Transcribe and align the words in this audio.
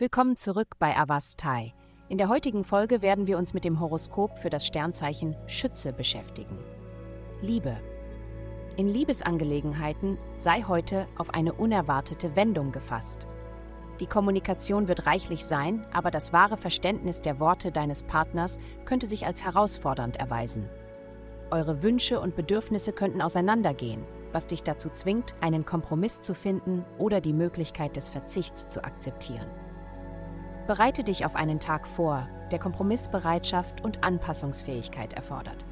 Willkommen 0.00 0.34
zurück 0.34 0.76
bei 0.78 0.96
Avastai. 0.96 1.74
In 2.08 2.16
der 2.16 2.30
heutigen 2.30 2.64
Folge 2.64 3.02
werden 3.02 3.26
wir 3.26 3.36
uns 3.36 3.52
mit 3.52 3.66
dem 3.66 3.80
Horoskop 3.80 4.38
für 4.38 4.48
das 4.48 4.66
Sternzeichen 4.66 5.36
Schütze 5.46 5.92
beschäftigen. 5.92 6.56
Liebe. 7.42 7.76
In 8.78 8.88
Liebesangelegenheiten 8.88 10.16
sei 10.36 10.62
heute 10.62 11.04
auf 11.18 11.34
eine 11.34 11.52
unerwartete 11.52 12.34
Wendung 12.34 12.72
gefasst. 12.72 13.28
Die 14.00 14.06
Kommunikation 14.06 14.88
wird 14.88 15.04
reichlich 15.04 15.44
sein, 15.44 15.84
aber 15.92 16.10
das 16.10 16.32
wahre 16.32 16.56
Verständnis 16.56 17.20
der 17.20 17.38
Worte 17.38 17.70
deines 17.70 18.02
Partners 18.02 18.58
könnte 18.86 19.06
sich 19.06 19.26
als 19.26 19.44
herausfordernd 19.44 20.16
erweisen. 20.16 20.66
Eure 21.50 21.82
Wünsche 21.82 22.20
und 22.20 22.36
Bedürfnisse 22.36 22.94
könnten 22.94 23.20
auseinandergehen, 23.20 24.06
was 24.32 24.46
dich 24.46 24.62
dazu 24.62 24.88
zwingt, 24.88 25.34
einen 25.42 25.66
Kompromiss 25.66 26.22
zu 26.22 26.34
finden 26.34 26.86
oder 26.96 27.20
die 27.20 27.34
Möglichkeit 27.34 27.96
des 27.96 28.08
Verzichts 28.08 28.66
zu 28.66 28.82
akzeptieren. 28.82 29.50
Bereite 30.66 31.04
dich 31.04 31.24
auf 31.24 31.36
einen 31.36 31.60
Tag 31.60 31.86
vor, 31.86 32.28
der 32.50 32.58
Kompromissbereitschaft 32.58 33.82
und 33.82 34.04
Anpassungsfähigkeit 34.04 35.14
erfordert. 35.14 35.64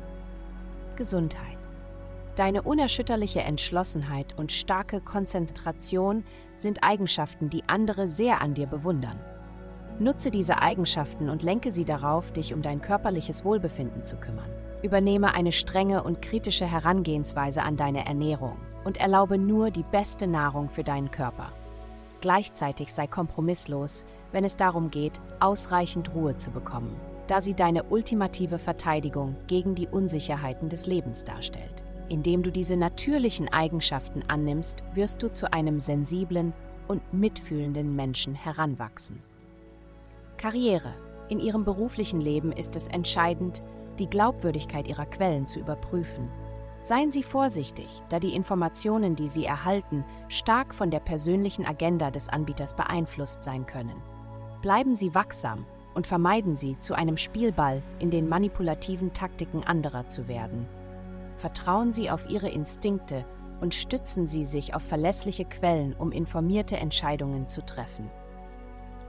Gesundheit. 0.96 1.58
Deine 2.34 2.62
unerschütterliche 2.62 3.40
Entschlossenheit 3.40 4.38
und 4.38 4.52
starke 4.52 5.00
Konzentration 5.00 6.24
sind 6.56 6.84
Eigenschaften, 6.84 7.50
die 7.50 7.64
andere 7.66 8.06
sehr 8.06 8.40
an 8.40 8.54
dir 8.54 8.66
bewundern. 8.66 9.18
Nutze 9.98 10.30
diese 10.30 10.62
Eigenschaften 10.62 11.30
und 11.30 11.42
lenke 11.42 11.72
sie 11.72 11.84
darauf, 11.84 12.30
dich 12.30 12.54
um 12.54 12.62
dein 12.62 12.80
körperliches 12.80 13.44
Wohlbefinden 13.44 14.04
zu 14.04 14.16
kümmern. 14.16 14.50
Übernehme 14.82 15.34
eine 15.34 15.50
strenge 15.50 16.04
und 16.04 16.22
kritische 16.22 16.66
Herangehensweise 16.66 17.64
an 17.64 17.76
deine 17.76 18.06
Ernährung 18.06 18.56
und 18.84 18.98
erlaube 18.98 19.36
nur 19.36 19.72
die 19.72 19.82
beste 19.82 20.28
Nahrung 20.28 20.68
für 20.70 20.84
deinen 20.84 21.10
Körper. 21.10 21.52
Gleichzeitig 22.20 22.92
sei 22.92 23.08
kompromisslos, 23.08 24.04
wenn 24.32 24.44
es 24.44 24.56
darum 24.56 24.90
geht, 24.90 25.20
ausreichend 25.40 26.14
Ruhe 26.14 26.36
zu 26.36 26.50
bekommen, 26.50 26.94
da 27.26 27.40
sie 27.40 27.54
deine 27.54 27.84
ultimative 27.84 28.58
Verteidigung 28.58 29.36
gegen 29.46 29.74
die 29.74 29.88
Unsicherheiten 29.88 30.68
des 30.68 30.86
Lebens 30.86 31.24
darstellt. 31.24 31.84
Indem 32.08 32.42
du 32.42 32.50
diese 32.50 32.76
natürlichen 32.76 33.48
Eigenschaften 33.48 34.22
annimmst, 34.28 34.82
wirst 34.94 35.22
du 35.22 35.32
zu 35.32 35.52
einem 35.52 35.80
sensiblen 35.80 36.52
und 36.88 37.12
mitfühlenden 37.12 37.94
Menschen 37.94 38.34
heranwachsen. 38.34 39.22
Karriere. 40.38 40.94
In 41.28 41.40
ihrem 41.40 41.64
beruflichen 41.64 42.22
Leben 42.22 42.52
ist 42.52 42.74
es 42.76 42.88
entscheidend, 42.88 43.62
die 43.98 44.08
Glaubwürdigkeit 44.08 44.88
ihrer 44.88 45.04
Quellen 45.04 45.46
zu 45.46 45.58
überprüfen 45.58 46.30
Seien 46.80 47.10
Sie 47.10 47.22
vorsichtig, 47.22 47.88
da 48.08 48.18
die 48.20 48.34
Informationen, 48.34 49.16
die 49.16 49.28
Sie 49.28 49.44
erhalten, 49.44 50.04
stark 50.28 50.74
von 50.74 50.90
der 50.90 51.00
persönlichen 51.00 51.66
Agenda 51.66 52.10
des 52.10 52.28
Anbieters 52.28 52.74
beeinflusst 52.74 53.42
sein 53.42 53.66
können. 53.66 54.00
Bleiben 54.62 54.94
Sie 54.94 55.14
wachsam 55.14 55.64
und 55.94 56.06
vermeiden 56.06 56.56
Sie, 56.56 56.78
zu 56.80 56.94
einem 56.94 57.16
Spielball 57.16 57.82
in 57.98 58.10
den 58.10 58.28
manipulativen 58.28 59.12
Taktiken 59.12 59.64
anderer 59.64 60.08
zu 60.08 60.28
werden. 60.28 60.66
Vertrauen 61.36 61.92
Sie 61.92 62.10
auf 62.10 62.28
Ihre 62.28 62.48
Instinkte 62.48 63.24
und 63.60 63.74
stützen 63.74 64.26
Sie 64.26 64.44
sich 64.44 64.74
auf 64.74 64.82
verlässliche 64.82 65.44
Quellen, 65.44 65.94
um 65.94 66.12
informierte 66.12 66.76
Entscheidungen 66.76 67.48
zu 67.48 67.64
treffen. 67.64 68.10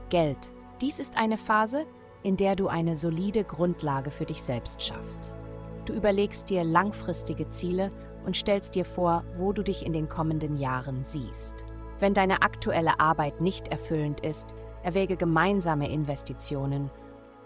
Geld. 0.08 0.50
Dies 0.80 0.98
ist 0.98 1.16
eine 1.16 1.36
Phase, 1.36 1.84
in 2.22 2.36
der 2.36 2.56
du 2.56 2.68
eine 2.68 2.96
solide 2.96 3.44
Grundlage 3.44 4.10
für 4.10 4.24
dich 4.24 4.42
selbst 4.42 4.82
schaffst. 4.82 5.36
Du 5.84 5.92
überlegst 5.92 6.50
dir 6.50 6.64
langfristige 6.64 7.48
Ziele 7.48 7.90
und 8.24 8.36
stellst 8.36 8.74
dir 8.74 8.84
vor, 8.84 9.24
wo 9.36 9.52
du 9.52 9.62
dich 9.62 9.84
in 9.84 9.92
den 9.92 10.08
kommenden 10.08 10.56
Jahren 10.56 11.02
siehst. 11.02 11.64
Wenn 11.98 12.14
deine 12.14 12.42
aktuelle 12.42 13.00
Arbeit 13.00 13.40
nicht 13.40 13.68
erfüllend 13.68 14.20
ist, 14.20 14.54
erwäge 14.82 15.16
gemeinsame 15.16 15.90
Investitionen 15.90 16.90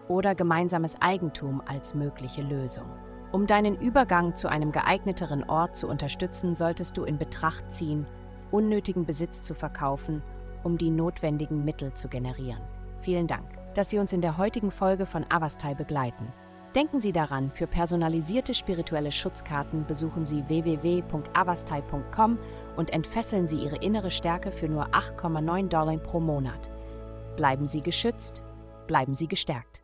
oder 0.09 0.35
gemeinsames 0.35 1.01
Eigentum 1.01 1.63
als 1.67 1.95
mögliche 1.95 2.43
Lösung. 2.43 2.87
Um 3.33 3.47
deinen 3.47 3.81
Übergang 3.81 4.37
zu 4.37 4.49
einem 4.49 4.71
geeigneteren 4.71 5.43
Ort 5.49 5.77
zu 5.77 5.89
unterstützen, 5.89 6.55
solltest 6.55 6.97
du 6.97 7.05
in 7.05 7.19
Betracht 7.19 7.71
ziehen, 7.71 8.07
unnötigen 8.51 9.05
Besitz 9.05 9.43
zu 9.43 9.55
verkaufen, 9.55 10.23
um 10.63 10.79
die 10.79 10.91
notwendigen 10.91 11.65
Mittel 11.65 11.93
zu 11.95 12.09
generieren. 12.09 12.63
Vielen 13.01 13.27
Dank, 13.27 13.45
dass 13.75 13.91
Sie 13.91 13.99
uns 13.99 14.13
in 14.13 14.21
der 14.21 14.39
heutigen 14.39 14.71
Folge 14.71 15.05
von 15.05 15.27
Avastai 15.31 15.75
begleiten. 15.75 16.33
Denken 16.75 17.01
Sie 17.01 17.13
daran, 17.13 17.51
für 17.51 17.67
personalisierte 17.67 18.53
spirituelle 18.53 19.13
Schutzkarten 19.13 19.87
besuchen 19.87 20.25
Sie 20.25 20.43
www.avastai.com 20.49 22.39
und 22.77 22.91
entfesseln 22.91 23.47
Sie 23.47 23.59
Ihre 23.59 23.77
innere 23.77 24.11
Stärke 24.11 24.51
für 24.51 24.69
nur 24.69 24.87
8,9 24.89 25.69
Dollar 25.69 25.97
pro 25.99 26.19
Monat. 26.19 26.71
Bleiben 27.37 27.67
Sie 27.67 27.83
geschützt, 27.83 28.43
bleiben 28.87 29.15
Sie 29.15 29.27
gestärkt. 29.27 29.84